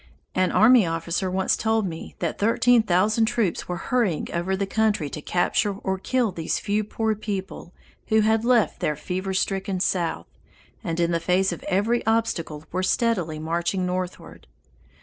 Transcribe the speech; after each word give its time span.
An 0.33 0.51
army 0.51 0.83
officer 0.83 1.29
once 1.29 1.55
told 1.55 1.85
me 1.85 2.15
that 2.17 2.39
thirteen 2.39 2.81
thousand 2.81 3.27
troops 3.27 3.67
were 3.67 3.77
hurrying 3.77 4.27
over 4.33 4.57
the 4.57 4.65
country 4.65 5.11
to 5.11 5.21
capture 5.21 5.75
or 5.77 5.99
kill 5.99 6.31
these 6.31 6.57
few 6.57 6.83
poor 6.83 7.13
people 7.13 7.71
who 8.07 8.21
had 8.21 8.43
left 8.43 8.79
the 8.79 8.95
fever 8.95 9.35
stricken 9.35 9.79
South, 9.79 10.25
and 10.83 10.99
in 10.99 11.11
the 11.11 11.19
face 11.19 11.51
of 11.51 11.61
every 11.67 12.03
obstacle 12.07 12.63
were 12.71 12.81
steadily 12.81 13.37
marching 13.37 13.85
northward. 13.85 14.47